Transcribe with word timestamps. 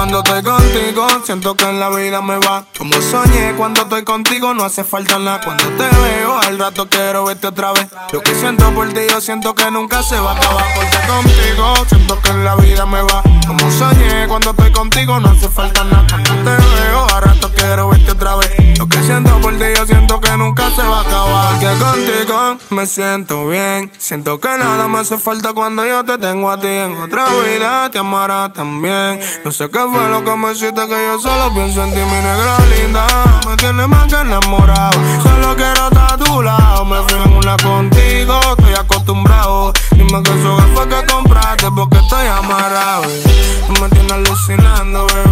cuando 0.00 0.20
estoy 0.20 0.42
contigo. 0.42 1.06
Siento 1.26 1.54
que 1.54 1.68
en 1.68 1.78
la 1.78 1.90
vida 1.90 2.22
me 2.22 2.38
va 2.38 2.64
como 2.78 2.94
soñé. 3.02 3.52
Cuando 3.54 3.82
estoy 3.82 4.02
contigo 4.02 4.54
no 4.54 4.64
hace 4.64 4.82
falta 4.82 5.18
nada. 5.18 5.42
Cuando 5.44 5.64
te 5.64 5.88
veo 6.00 6.38
al 6.38 6.58
rato 6.58 6.88
quiero 6.88 7.26
verte 7.26 7.48
otra 7.48 7.72
vez. 7.72 7.86
Lo 8.10 8.22
que 8.22 8.34
siento 8.34 8.72
por 8.72 8.88
ti, 8.94 9.00
yo 9.10 9.20
siento 9.20 9.54
que 9.54 9.70
nunca 9.70 10.02
se 10.02 10.18
va 10.18 10.32
a 10.32 10.36
acabar. 10.36 10.64
Porque 10.74 10.96
contigo 11.06 11.74
siento 11.86 12.18
que 12.18 12.30
en 12.30 12.44
la 12.46 12.56
vida 12.56 12.86
me 12.86 13.02
va 13.02 13.22
como 13.46 13.70
soñé. 13.70 14.26
Cuando 14.26 14.52
estoy 14.52 14.72
contigo 14.72 15.20
no 15.20 15.28
hace 15.28 15.50
falta 15.50 15.84
nada. 15.84 16.06
Cuando 16.08 16.30
te 16.30 16.56
veo 16.56 16.79
nunca 20.40 20.70
se 20.70 20.82
va 20.82 20.98
a 20.98 21.00
acabar. 21.02 21.58
Que 21.60 21.70
contigo 21.84 22.56
me 22.70 22.86
siento 22.86 23.46
bien. 23.46 23.92
Siento 23.98 24.40
que 24.40 24.48
nada 24.48 24.88
me 24.88 24.98
hace 24.98 25.18
falta 25.18 25.52
cuando 25.52 25.84
yo 25.84 26.04
te 26.04 26.18
tengo 26.18 26.50
a 26.50 26.58
ti. 26.58 26.66
En 26.66 26.96
otra 26.96 27.26
vida 27.44 27.90
te 27.90 27.98
amará 27.98 28.52
también. 28.52 29.20
No 29.44 29.52
sé 29.52 29.70
qué 29.70 29.80
fue 29.92 30.08
lo 30.08 30.24
que 30.24 30.34
me 30.36 30.52
hiciste 30.52 30.82
que 30.88 30.98
yo 31.06 31.20
solo 31.20 31.52
pienso 31.54 31.84
en 31.84 31.90
ti, 31.90 32.00
mi 32.00 32.20
negra 32.28 32.56
linda. 32.74 33.06
Me 33.46 33.56
tienes 33.56 33.88
más 33.88 34.06
que 34.08 34.20
enamorado. 34.20 34.98
Solo 35.22 35.54
quiero 35.56 35.88
estar 35.88 36.14
a 36.14 36.16
tu 36.16 36.42
lado. 36.42 36.84
Me 36.86 37.02
fui 37.02 37.20
en 37.22 37.36
una 37.36 37.56
contigo, 37.58 38.40
estoy 38.56 38.74
acostumbrado. 38.74 39.72
Dime 39.92 40.22
que 40.22 40.30
eso 40.30 40.58
fue 40.74 40.88
que 40.88 41.06
compraste 41.12 41.68
porque 41.76 41.98
estoy 41.98 42.26
amarrado. 42.26 43.02
Me 43.80 43.88
tienes 43.90 44.12
alucinando, 44.12 45.06
bebé. 45.06 45.29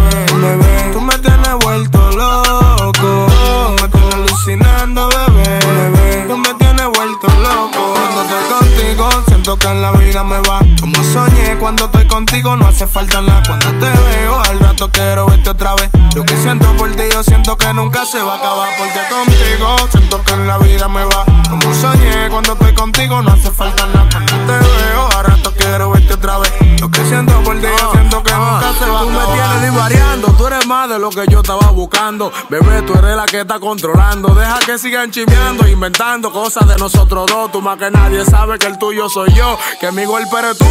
En 9.49 9.81
la 9.81 9.91
vida 9.93 10.23
me 10.23 10.39
va 10.41 10.59
como 10.79 11.03
soñé. 11.03 11.57
Cuando 11.59 11.85
estoy 11.85 12.05
contigo, 12.05 12.55
no 12.55 12.67
hace 12.67 12.85
falta 12.85 13.19
nada. 13.19 13.41
Cuando 13.47 13.67
te 13.79 13.89
veo, 13.89 14.39
al 14.41 14.59
rato 14.59 14.91
quiero 14.91 15.25
verte 15.25 15.49
otra 15.49 15.73
vez. 15.73 15.89
Lo 16.13 16.23
que 16.23 16.37
siento 16.37 16.71
por 16.77 16.91
ti, 16.91 17.03
yo 17.11 17.23
siento 17.23 17.57
que 17.57 17.73
nunca 17.73 18.05
se 18.05 18.21
va 18.21 18.33
a 18.33 18.37
acabar. 18.37 18.69
Porque 18.77 18.99
contigo, 19.09 19.75
siento 19.91 20.23
que 20.23 20.33
en 20.33 20.47
la 20.47 20.57
vida 20.59 20.87
me 20.87 21.03
va 21.03 21.25
como 21.49 21.73
soñé. 21.73 22.29
Cuando 22.29 22.53
estoy 22.53 22.73
contigo, 22.75 23.23
no 23.23 23.31
hace 23.31 23.49
falta 23.49 23.87
nada. 23.87 24.07
Cuando 24.11 24.33
te 24.33 24.67
veo, 24.67 25.09
al 25.17 25.25
rato 25.25 25.51
quiero 25.57 25.89
verte 25.91 26.13
otra 26.13 26.37
vez. 26.37 26.53
Lo 26.79 26.91
que 26.91 27.03
siento 27.05 27.33
por 27.41 27.59
ti, 27.59 27.67
yo 27.75 27.91
siento 27.91 28.21
que 28.21 28.31
nunca 28.31 28.73
se 28.77 28.87
va 28.87 28.99
a 28.99 29.03
Tú 29.03 29.09
me 29.09 29.25
tienes 29.33 29.71
acabar. 29.71 30.18
Más 30.65 30.89
de 30.89 30.97
lo 30.97 31.09
que 31.09 31.25
yo 31.29 31.41
estaba 31.41 31.69
buscando. 31.71 32.31
Bebé, 32.49 32.81
tú 32.81 32.93
eres 32.93 33.15
la 33.15 33.25
que 33.25 33.41
está 33.41 33.59
controlando. 33.59 34.33
Deja 34.33 34.59
que 34.59 34.77
sigan 34.77 35.11
chimeando, 35.11 35.67
inventando 35.67 36.31
cosas 36.31 36.67
de 36.67 36.75
nosotros 36.77 37.27
dos. 37.27 37.51
Tú 37.51 37.61
más 37.61 37.77
que 37.77 37.91
nadie 37.91 38.25
sabe 38.25 38.57
que 38.57 38.67
el 38.67 38.77
tuyo 38.79 39.09
soy 39.09 39.31
yo, 39.33 39.57
que 39.79 39.91
mi 39.91 40.05
golpe 40.05 40.37
eres 40.39 40.57
tú. 40.57 40.65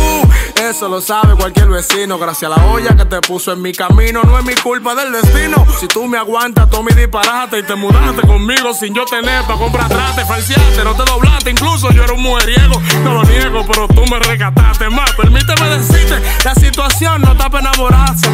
Eso 0.63 0.89
lo 0.89 1.01
sabe 1.01 1.37
cualquier 1.37 1.69
vecino. 1.69 2.19
Gracias 2.19 2.51
a 2.51 2.57
la 2.57 2.67
olla 2.67 2.97
que 2.97 3.05
te 3.05 3.21
puso 3.21 3.53
en 3.53 3.63
mi 3.63 3.73
camino, 3.73 4.23
no 4.25 4.39
es 4.39 4.45
mi 4.45 4.55
culpa 4.57 4.95
del 4.95 5.13
destino. 5.13 5.65
Si 5.79 5.87
tú 5.87 6.07
me 6.07 6.19
aguantas, 6.19 6.69
tú 6.71 6.83
me 6.83 6.93
disparaste 6.93 7.61
y 7.61 7.63
te 7.63 7.77
mudaste 7.77 8.27
conmigo 8.27 8.75
sin 8.75 8.95
yo 8.95 9.05
tener 9.05 9.43
para 9.45 9.59
comprar 9.59 9.89
trate, 9.89 10.25
falseaste, 10.25 10.83
no 10.83 10.95
te 10.95 11.05
doblaste. 11.05 11.51
Incluso 11.51 11.91
yo 11.93 12.03
era 12.03 12.13
un 12.13 12.23
mujeriego, 12.23 12.81
no 13.05 13.15
lo 13.15 13.23
niego, 13.25 13.65
pero 13.67 13.87
tú 13.87 14.05
me 14.07 14.19
rescataste 14.19 14.91
más. 14.91 15.13
Permíteme 15.13 15.69
decirte, 15.69 16.21
la 16.45 16.55
situación 16.55 17.23
no 17.23 17.33
está 17.33 17.49
para 17.49 17.69
enamorarse 17.69 18.29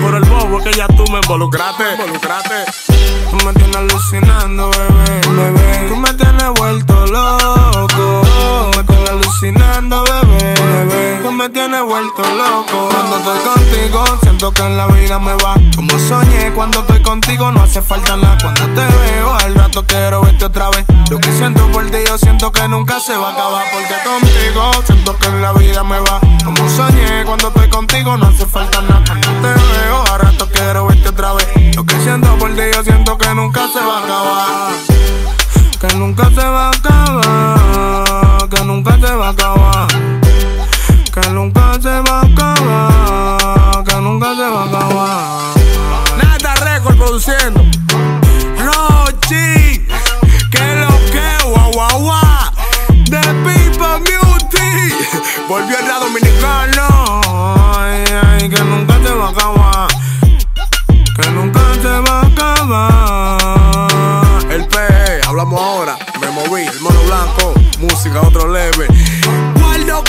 ya 0.76 0.86
tú 0.88 1.04
me 1.12 1.18
involucraste. 1.18 1.84
involucraste. 1.92 2.64
Tú 3.30 3.36
me 3.44 3.52
tienes 3.52 3.76
alucinando, 3.76 4.70
bebé, 4.70 5.20
bebé. 5.28 5.88
Tú 5.88 5.96
me 5.96 6.12
tienes 6.14 6.50
vuelto 6.56 7.06
loco. 7.06 8.70
Me 8.76 8.84
tienes 8.84 9.10
alucinando, 9.10 10.04
bebé, 10.04 10.54
bebé. 10.54 11.20
Tú 11.22 11.32
me 11.32 11.48
tienes 11.48 11.82
vuelto 11.82 12.22
loco. 12.22 12.88
Cuando 12.90 13.16
estoy 13.18 13.38
contigo, 13.52 14.04
siento 14.22 14.52
que 14.52 14.62
en 14.62 14.76
la 14.76 14.86
vida 14.88 15.18
me 15.18 15.34
va 15.34 15.54
como 15.76 15.98
soñé. 15.98 16.52
Cuando 16.54 16.80
estoy 16.80 17.02
contigo, 17.02 17.50
no 17.52 17.62
hace 17.62 17.80
falta 17.82 18.16
nada. 18.16 18.38
Cuando 18.40 18.62
te 18.62 18.96
veo, 18.96 19.34
al 19.34 19.54
rato 19.54 19.84
quiero 19.86 20.22
verte 20.22 20.44
otra 20.44 20.70
vez. 20.70 20.84
Lo 21.10 21.18
que 21.18 21.32
siento 21.32 21.66
por 21.68 21.84
ti, 21.90 21.98
yo 22.06 22.18
siento 22.18 22.50
que 22.52 22.66
nunca 22.68 22.98
se 23.00 23.16
va 23.16 23.28
a 23.28 23.32
acabar. 23.32 23.64
Porque 23.72 23.94
contigo, 24.04 24.70
siento 24.86 25.16
que 25.18 25.26
en 25.26 25.42
la 25.42 25.52
vida 25.52 25.84
me 25.84 26.00
va 26.00 26.20
como 26.44 26.68
soñé. 26.68 27.24
Cuando 27.24 27.48
estoy 27.48 27.68
contigo, 27.68 28.16
no 28.16 28.26
hace 28.26 28.46
falta 28.46 28.80
nada. 28.82 29.04
Cuando 29.06 29.28
te 29.28 29.48
veo, 29.48 30.04
al 30.12 30.20
rato 30.20 30.33
yo 32.74 32.82
siento 32.82 33.16
que 33.16 33.32
nunca 33.34 33.68
se 33.68 33.78
va 33.78 33.98
a 33.98 34.04
acabar. 34.04 34.72
Que 35.80 35.94
nunca 35.96 36.28
se 36.30 36.44
va 36.44 36.66
a 36.66 36.70
acabar. 36.70 38.48
Que 38.48 38.64
nunca 38.64 38.98
se 38.98 39.14
va 39.14 39.26
a 39.28 39.30
acabar. 39.30 39.63
El 64.50 64.66
PE, 64.66 65.20
hablamos 65.26 65.60
ahora. 65.60 65.96
Me 66.20 66.30
moví, 66.30 66.62
el 66.62 66.80
mono 66.80 67.02
blanco. 67.04 67.54
Música 67.78 68.20
otro 68.22 68.48
leve. 68.48 68.86
Guardo 69.60 70.02